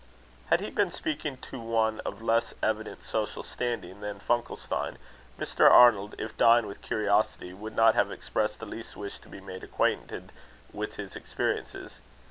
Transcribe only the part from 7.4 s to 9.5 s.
would not have expressed the least wish to be